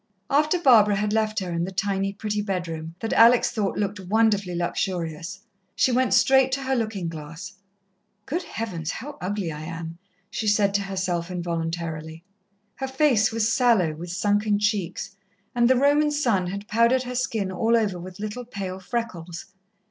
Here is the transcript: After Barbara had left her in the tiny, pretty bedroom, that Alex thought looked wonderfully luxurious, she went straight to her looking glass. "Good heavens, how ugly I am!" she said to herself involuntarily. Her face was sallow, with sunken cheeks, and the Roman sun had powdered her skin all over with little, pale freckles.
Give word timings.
After 0.31 0.57
Barbara 0.59 0.95
had 0.95 1.13
left 1.13 1.37
her 1.41 1.51
in 1.53 1.63
the 1.63 1.71
tiny, 1.71 2.11
pretty 2.11 2.41
bedroom, 2.41 2.95
that 3.01 3.13
Alex 3.13 3.51
thought 3.51 3.77
looked 3.77 3.99
wonderfully 3.99 4.55
luxurious, 4.55 5.41
she 5.75 5.91
went 5.91 6.15
straight 6.15 6.51
to 6.53 6.63
her 6.63 6.75
looking 6.75 7.07
glass. 7.07 7.53
"Good 8.25 8.41
heavens, 8.41 8.89
how 8.89 9.19
ugly 9.21 9.51
I 9.51 9.61
am!" 9.61 9.99
she 10.31 10.47
said 10.47 10.73
to 10.73 10.81
herself 10.81 11.29
involuntarily. 11.29 12.23
Her 12.77 12.87
face 12.87 13.31
was 13.31 13.53
sallow, 13.53 13.93
with 13.93 14.09
sunken 14.09 14.57
cheeks, 14.57 15.15
and 15.53 15.69
the 15.69 15.75
Roman 15.77 16.09
sun 16.09 16.47
had 16.47 16.67
powdered 16.67 17.03
her 17.03 17.13
skin 17.13 17.51
all 17.51 17.77
over 17.77 17.99
with 17.99 18.17
little, 18.17 18.43
pale 18.45 18.79
freckles. 18.79 19.53